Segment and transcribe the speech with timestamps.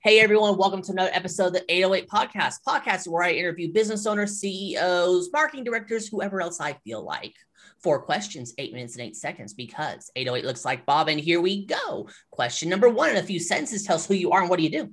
[0.00, 2.58] Hey everyone, welcome to another episode of the 808 Podcast.
[2.64, 7.34] Podcast where I interview business owners, CEOs, marketing directors, whoever else I feel like.
[7.82, 11.08] Four questions, eight minutes and eight seconds, because 808 looks like Bob.
[11.08, 12.08] And here we go.
[12.30, 13.82] Question number one in a few sentences.
[13.82, 14.92] Tell us who you are and what do you do?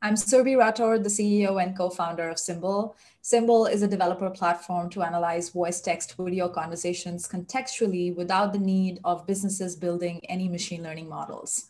[0.00, 2.94] I'm Surbhi Rathore, the CEO and co-founder of Symbl.
[3.22, 8.98] Symbl is a developer platform to analyze voice, text, video conversations contextually without the need
[9.04, 11.66] of businesses building any machine learning models.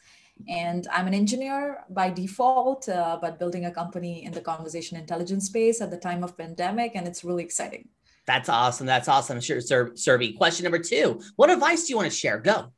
[0.49, 5.47] And I'm an engineer by default, uh, but building a company in the conversation intelligence
[5.47, 7.89] space at the time of pandemic, and it's really exciting.
[8.27, 8.87] That's awesome.
[8.87, 9.41] That's awesome.
[9.41, 9.93] Sure, Sir.
[10.37, 12.39] Question number two: What advice do you want to share?
[12.39, 12.73] Go.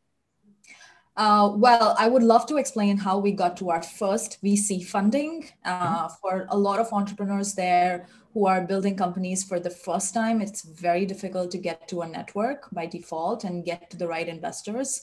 [1.17, 5.51] Uh, well, I would love to explain how we got to our first VC funding.
[5.65, 6.15] Uh, mm-hmm.
[6.23, 10.63] For a lot of entrepreneurs there who are building companies for the first time, it's
[10.63, 15.03] very difficult to get to a network by default and get to the right investors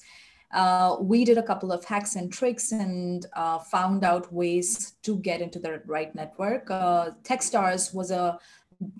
[0.52, 5.18] uh, we did a couple of hacks and tricks and uh, found out ways to
[5.18, 6.70] get into the right network.
[6.72, 8.40] Uh, Techstars was a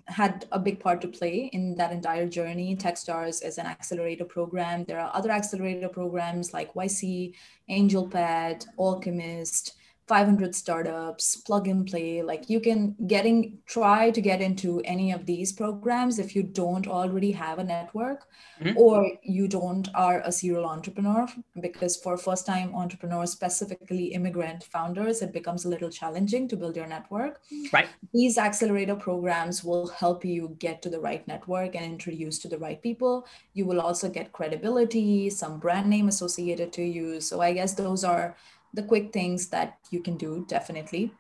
[0.08, 2.76] had a big part to play in that entire journey.
[2.76, 4.84] Techstars is an accelerator program.
[4.86, 7.36] There are other accelerator programs like YC,
[7.70, 9.74] AngelPad, Alchemist,
[10.08, 15.26] 500 startups plug and play like you can getting try to get into any of
[15.26, 18.26] these programs if you don't already have a network
[18.62, 18.78] mm-hmm.
[18.78, 21.28] or you don't are a serial entrepreneur
[21.60, 26.76] because for first time entrepreneurs specifically immigrant founders it becomes a little challenging to build
[26.76, 27.42] your network.
[27.74, 27.88] Right.
[28.14, 32.58] These accelerator programs will help you get to the right network and introduce to the
[32.58, 33.28] right people.
[33.54, 37.20] You will also get credibility some brand name associated to you.
[37.20, 38.36] So i guess those are
[38.74, 41.12] the quick things that you can do definitely.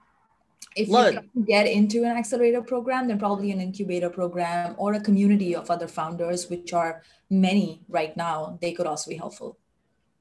[0.75, 4.99] If you can get into an accelerator program then probably an incubator program or a
[4.99, 9.57] community of other founders which are many right now they could also be helpful.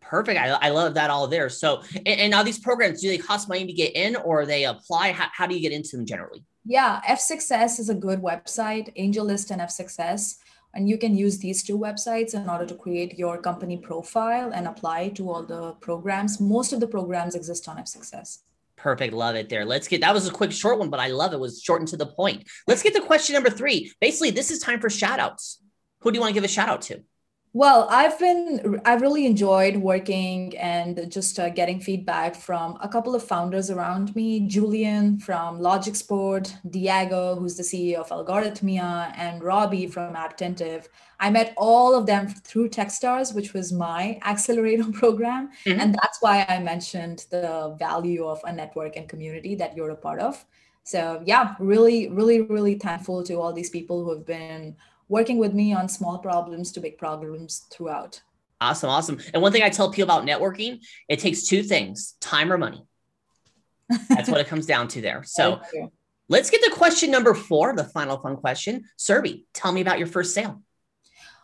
[0.00, 0.38] Perfect.
[0.38, 1.48] I, I love that all there.
[1.48, 4.64] So and, and now these programs do they cost money to get in or they
[4.64, 5.12] apply?
[5.12, 6.44] How, how do you get into them generally?
[6.64, 10.36] Yeah F6S is a good website angellist and F6S
[10.76, 14.68] and you can use these two websites in order to create your company profile and
[14.68, 16.38] apply to all the programs.
[16.38, 18.40] Most of the programs exist on F6S.
[18.76, 19.14] Perfect.
[19.14, 19.64] Love it there.
[19.64, 21.36] Let's get that was a quick short one, but I love it.
[21.36, 22.46] it was shortened to the point.
[22.66, 23.90] Let's get to question number three.
[24.02, 25.62] Basically, this is time for shout outs.
[26.00, 27.02] Who do you want to give a shout out to?
[27.56, 33.14] Well, I've been, I've really enjoyed working and just uh, getting feedback from a couple
[33.14, 39.86] of founders around me Julian from Logicsport, Diego, who's the CEO of Algorithmia, and Robbie
[39.86, 40.90] from Attentive.
[41.18, 45.48] I met all of them through Techstars, which was my accelerator program.
[45.64, 45.80] Mm-hmm.
[45.80, 49.96] And that's why I mentioned the value of a network and community that you're a
[49.96, 50.44] part of.
[50.84, 54.76] So, yeah, really, really, really thankful to all these people who have been
[55.08, 58.20] working with me on small problems to big problems throughout.
[58.60, 59.20] Awesome, awesome.
[59.34, 62.84] And one thing I tell people about networking, it takes two things time or money.
[64.08, 65.22] That's what it comes down to there.
[65.24, 65.60] So
[66.28, 68.84] let's get to question number four, the final fun question.
[68.98, 70.62] Surbhi, tell me about your first sale.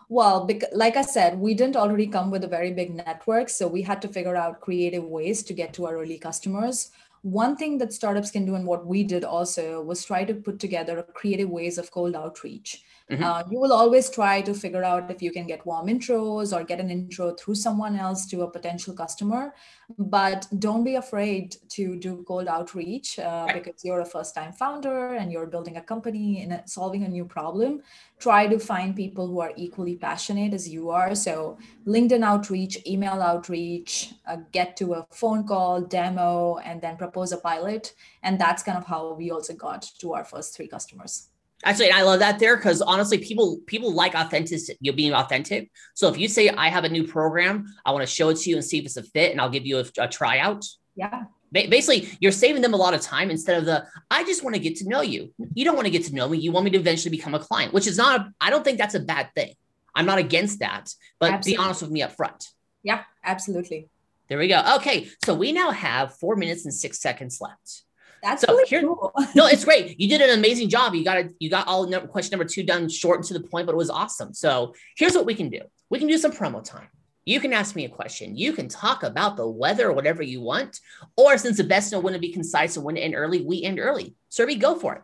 [0.09, 3.49] Well, like I said, we didn't already come with a very big network.
[3.49, 6.91] So we had to figure out creative ways to get to our early customers.
[7.22, 10.59] One thing that startups can do, and what we did also, was try to put
[10.59, 12.84] together creative ways of cold outreach.
[13.10, 13.25] Mm-hmm.
[13.25, 16.65] Uh, you will always try to figure out if you can get warm intros or
[16.65, 19.55] get an intro through someone else to a potential customer.
[19.99, 25.15] But don't be afraid to do cold outreach uh, because you're a first time founder
[25.15, 27.82] and you're building a company and solving a new problem.
[28.19, 31.15] Try to find people who are equally passionate as you are.
[31.15, 37.33] So, LinkedIn outreach, email outreach, uh, get to a phone call, demo, and then propose
[37.33, 37.95] a pilot.
[38.23, 41.28] And that's kind of how we also got to our first three customers.
[41.65, 44.61] Actually, I love that there because honestly, people people like authentic.
[44.81, 45.71] You're being authentic.
[45.95, 48.50] So if you say I have a new program, I want to show it to
[48.50, 50.65] you and see if it's a fit, and I'll give you a, a tryout.
[50.97, 51.25] Yeah.
[51.53, 54.61] Basically, you're saving them a lot of time instead of the I just want to
[54.61, 55.33] get to know you.
[55.55, 56.39] You don't want to get to know me.
[56.39, 58.27] You want me to eventually become a client, which is not.
[58.41, 59.55] I don't think that's a bad thing.
[59.94, 61.53] I'm not against that, but absolutely.
[61.53, 62.49] be honest with me up front.
[62.83, 63.89] Yeah, absolutely.
[64.28, 64.62] There we go.
[64.77, 67.82] Okay, so we now have four minutes and six seconds left.
[68.23, 69.12] That's so really here, cool.
[69.35, 69.99] no, it's great.
[70.00, 70.94] You did an amazing job.
[70.94, 71.32] You got it.
[71.41, 73.91] You got all question number two done short and to the point, but it was
[73.91, 74.32] awesome.
[74.32, 75.61] So here's what we can do.
[75.91, 76.88] We can do some promo time.
[77.25, 78.37] You can ask me a question.
[78.37, 80.81] You can talk about the weather or whatever you want.
[81.17, 83.62] Or since the best know when to be concise and when to end early, we
[83.62, 84.14] end early.
[84.31, 85.02] Surbhi, go for it.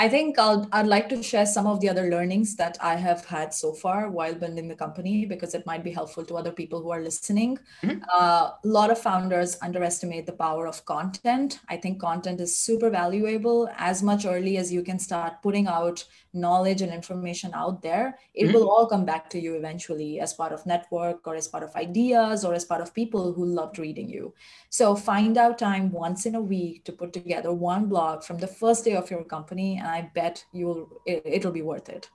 [0.00, 3.24] I think I'll, I'd like to share some of the other learnings that I have
[3.24, 6.80] had so far while building the company because it might be helpful to other people
[6.80, 7.58] who are listening.
[7.82, 8.04] Mm-hmm.
[8.14, 11.58] Uh, a lot of founders underestimate the power of content.
[11.68, 13.68] I think content is super valuable.
[13.76, 18.44] As much early as you can start putting out knowledge and information out there, it
[18.44, 18.54] mm-hmm.
[18.54, 21.74] will all come back to you eventually as part of network or as part of
[21.74, 24.32] ideas or as part of people who loved reading you.
[24.70, 28.46] So find out time once in a week to put together one blog from the
[28.46, 32.10] first day of your company I bet you'll it, it'll be worth it.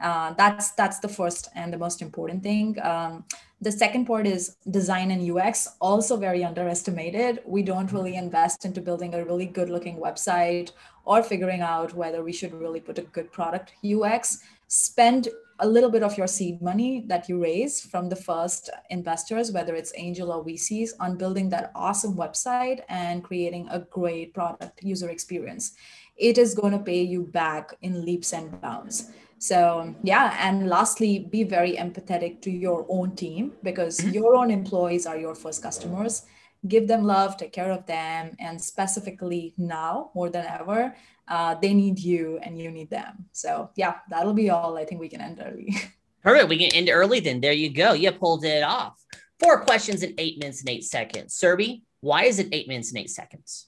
[0.00, 2.76] Uh, that's that's the first and the most important thing.
[2.82, 3.24] Um,
[3.60, 7.40] the second part is design and UX, also very underestimated.
[7.46, 10.72] We don't really invest into building a really good looking website
[11.04, 14.42] or figuring out whether we should really put a good product UX.
[14.72, 15.28] Spend
[15.58, 19.74] a little bit of your seed money that you raise from the first investors, whether
[19.74, 25.10] it's angel or VCs, on building that awesome website and creating a great product user
[25.10, 25.76] experience
[26.16, 29.10] it is going to pay you back in leaps and bounds.
[29.38, 30.36] So, yeah.
[30.38, 34.14] And lastly, be very empathetic to your own team because mm-hmm.
[34.14, 36.22] your own employees are your first customers.
[36.66, 38.36] Give them love, take care of them.
[38.38, 40.94] And specifically now, more than ever,
[41.28, 43.26] uh, they need you and you need them.
[43.32, 44.76] So, yeah, that'll be all.
[44.76, 45.74] I think we can end early.
[46.22, 46.48] Perfect.
[46.48, 47.40] We can end early then.
[47.40, 47.94] There you go.
[47.94, 49.02] You pulled it off.
[49.40, 51.36] Four questions in eight minutes and eight seconds.
[51.36, 53.66] Surbhi, why is it eight minutes and eight seconds?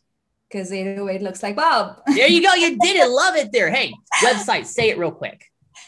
[0.55, 2.01] because 808 looks like Bob.
[2.07, 2.55] there you go.
[2.55, 3.09] You did it.
[3.11, 3.71] Love it there.
[3.71, 3.93] Hey,
[4.23, 5.45] website, say it real quick.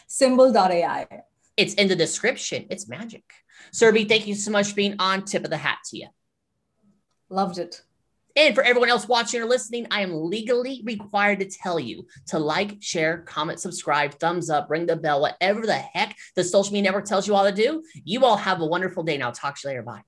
[0.09, 1.07] Symbl.ai.
[1.55, 2.67] It's in the description.
[2.69, 3.23] It's magic.
[3.73, 5.23] Surbhi, thank you so much for being on.
[5.23, 6.07] Tip of the hat to you.
[7.29, 7.81] Loved it.
[8.35, 12.37] And for everyone else watching or listening, I am legally required to tell you to
[12.37, 16.91] like, share, comment, subscribe, thumbs up, ring the bell, whatever the heck the social media
[16.91, 17.83] network tells you all to do.
[18.03, 19.17] You all have a wonderful day.
[19.17, 19.81] Now, talk to you later.
[19.81, 20.03] Bye.